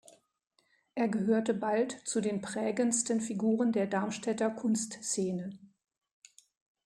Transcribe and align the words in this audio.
Er 0.95 1.07
gehörte 1.09 1.53
bald 1.53 1.91
zu 2.07 2.21
den 2.21 2.41
prägendsten 2.41 3.21
Figuren 3.21 3.71
der 3.71 3.85
Darmstädter 3.85 4.49
Kunstszene. 4.49 5.59